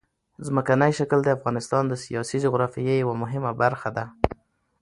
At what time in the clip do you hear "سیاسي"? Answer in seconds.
2.03-2.37